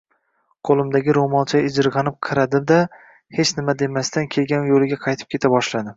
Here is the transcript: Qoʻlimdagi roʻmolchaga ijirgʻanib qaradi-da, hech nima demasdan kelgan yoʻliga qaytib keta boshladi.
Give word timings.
Qoʻlimdagi 0.67 1.13
roʻmolchaga 1.17 1.67
ijirgʻanib 1.69 2.17
qaradi-da, 2.29 2.79
hech 3.39 3.53
nima 3.61 3.77
demasdan 3.85 4.29
kelgan 4.37 4.67
yoʻliga 4.75 5.03
qaytib 5.07 5.35
keta 5.37 5.57
boshladi. 5.57 5.89